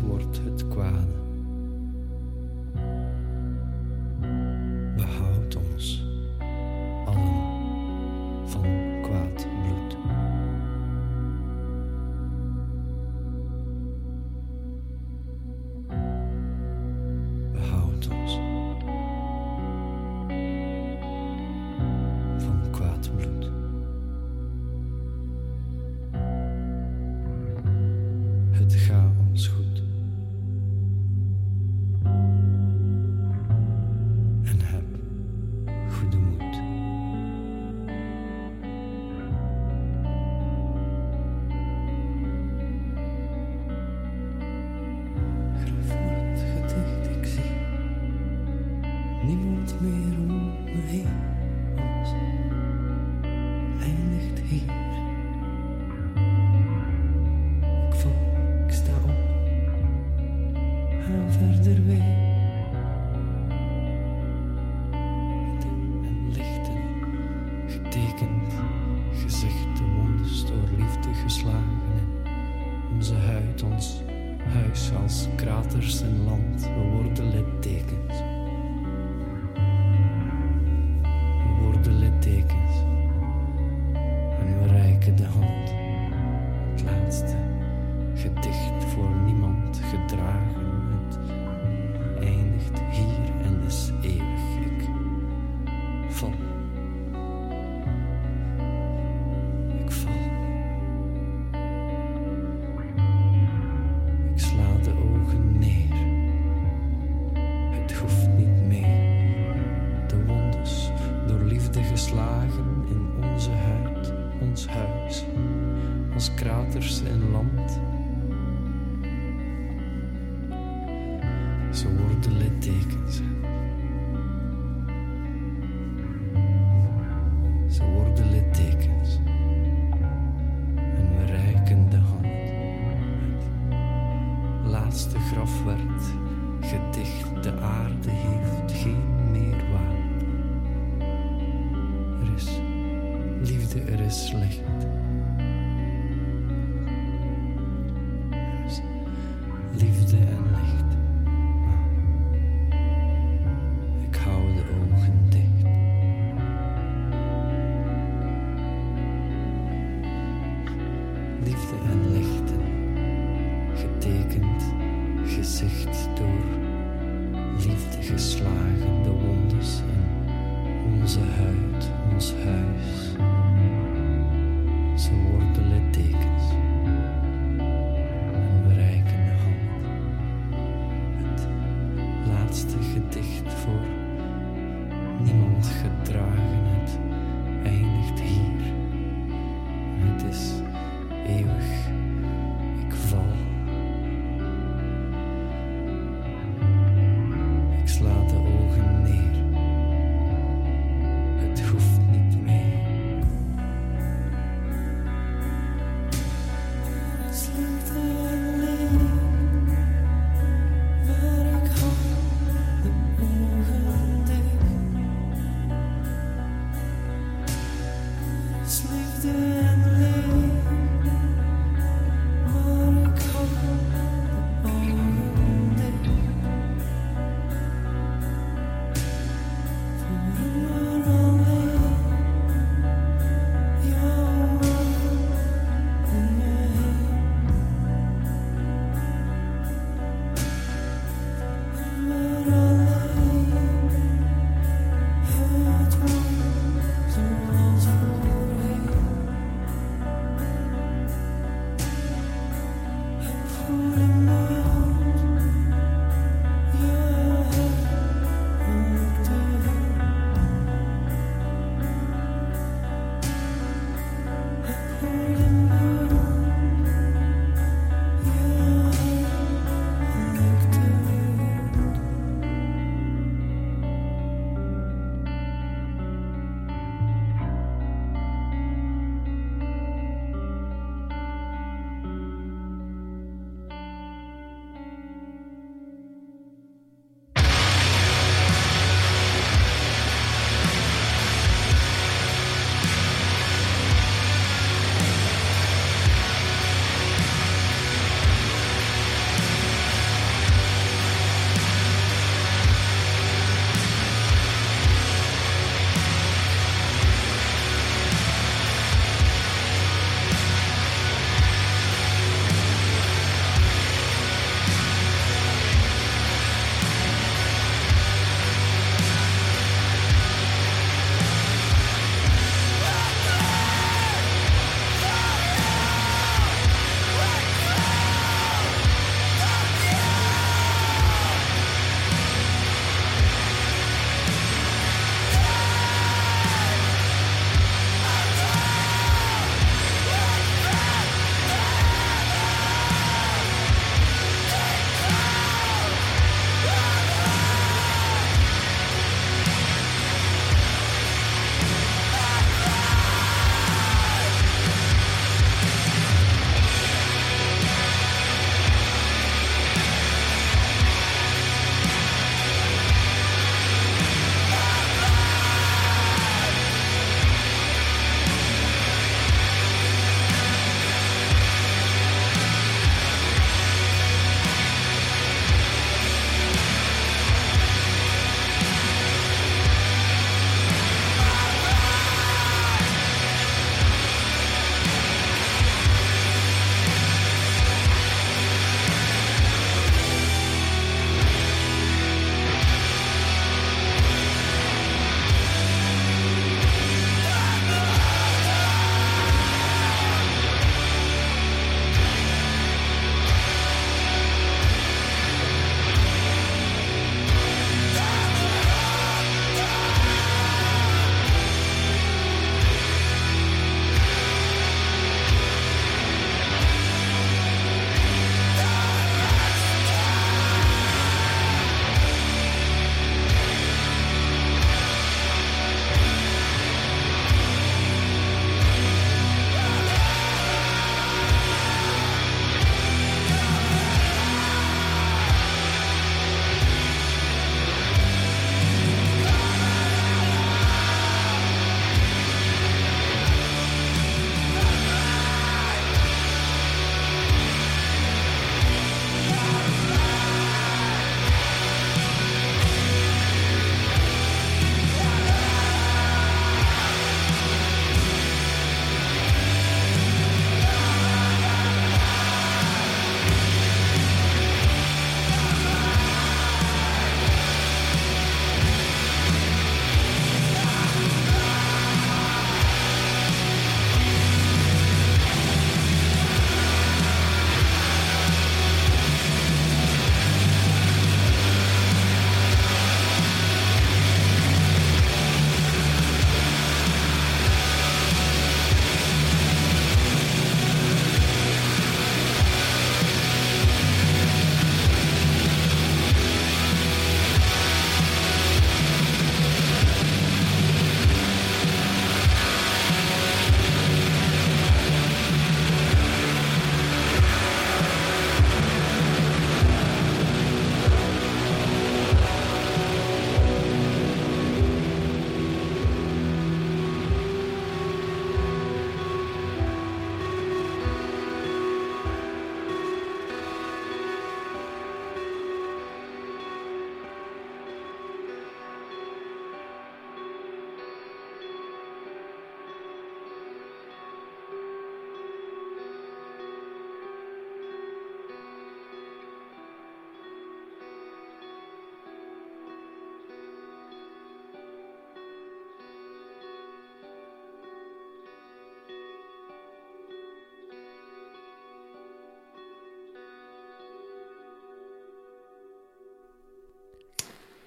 [0.00, 1.03] Wordt het kwade.